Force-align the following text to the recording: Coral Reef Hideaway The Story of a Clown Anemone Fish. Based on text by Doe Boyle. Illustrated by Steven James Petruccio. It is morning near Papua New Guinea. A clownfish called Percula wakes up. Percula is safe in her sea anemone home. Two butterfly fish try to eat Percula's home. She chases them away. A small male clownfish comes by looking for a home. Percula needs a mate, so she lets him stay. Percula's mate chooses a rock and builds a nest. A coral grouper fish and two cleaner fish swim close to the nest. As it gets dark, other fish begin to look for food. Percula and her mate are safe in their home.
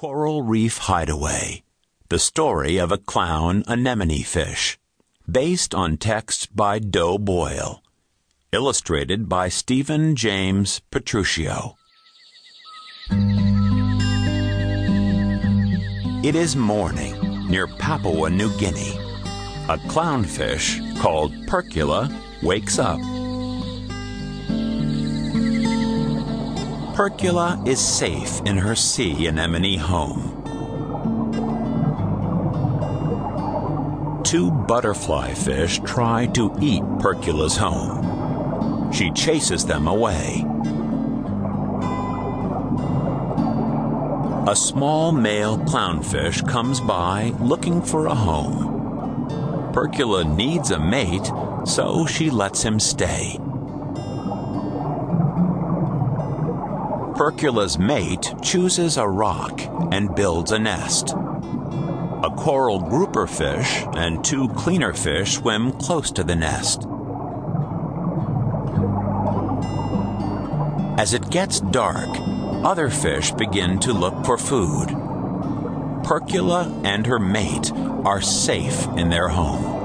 Coral 0.00 0.40
Reef 0.40 0.78
Hideaway 0.78 1.62
The 2.08 2.18
Story 2.18 2.78
of 2.78 2.90
a 2.90 2.96
Clown 2.96 3.62
Anemone 3.68 4.22
Fish. 4.22 4.78
Based 5.30 5.74
on 5.74 5.98
text 5.98 6.56
by 6.56 6.78
Doe 6.78 7.18
Boyle. 7.18 7.82
Illustrated 8.50 9.28
by 9.28 9.50
Steven 9.50 10.16
James 10.16 10.80
Petruccio. 10.90 11.76
It 16.24 16.34
is 16.34 16.56
morning 16.56 17.46
near 17.50 17.66
Papua 17.66 18.30
New 18.30 18.56
Guinea. 18.56 18.96
A 19.68 19.76
clownfish 19.92 20.80
called 20.98 21.34
Percula 21.46 22.08
wakes 22.42 22.78
up. 22.78 23.19
Percula 27.00 27.62
is 27.64 27.80
safe 27.80 28.42
in 28.44 28.58
her 28.58 28.76
sea 28.76 29.26
anemone 29.26 29.78
home. 29.78 30.20
Two 34.22 34.50
butterfly 34.50 35.32
fish 35.32 35.80
try 35.86 36.26
to 36.34 36.54
eat 36.60 36.82
Percula's 36.98 37.56
home. 37.56 38.92
She 38.92 39.10
chases 39.12 39.64
them 39.64 39.88
away. 39.88 40.44
A 44.46 44.54
small 44.54 45.10
male 45.10 45.56
clownfish 45.56 46.46
comes 46.46 46.80
by 46.82 47.32
looking 47.40 47.80
for 47.80 48.08
a 48.08 48.14
home. 48.14 49.72
Percula 49.72 50.24
needs 50.24 50.70
a 50.70 50.78
mate, 50.78 51.32
so 51.64 52.04
she 52.04 52.28
lets 52.28 52.62
him 52.62 52.78
stay. 52.78 53.38
Percula's 57.20 57.78
mate 57.78 58.32
chooses 58.40 58.96
a 58.96 59.06
rock 59.06 59.60
and 59.92 60.14
builds 60.14 60.52
a 60.52 60.58
nest. 60.58 61.10
A 61.10 62.32
coral 62.34 62.80
grouper 62.80 63.26
fish 63.26 63.84
and 63.92 64.24
two 64.24 64.48
cleaner 64.54 64.94
fish 64.94 65.34
swim 65.34 65.72
close 65.72 66.10
to 66.12 66.24
the 66.24 66.34
nest. 66.34 66.86
As 70.98 71.12
it 71.12 71.28
gets 71.28 71.60
dark, 71.60 72.08
other 72.64 72.88
fish 72.88 73.32
begin 73.32 73.78
to 73.80 73.92
look 73.92 74.24
for 74.24 74.38
food. 74.38 74.88
Percula 76.02 76.72
and 76.84 77.04
her 77.04 77.18
mate 77.18 77.70
are 78.06 78.22
safe 78.22 78.86
in 78.96 79.10
their 79.10 79.28
home. 79.28 79.79